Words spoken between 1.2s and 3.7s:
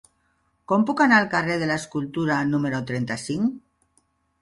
carrer de l'Escultura número trenta-cinc?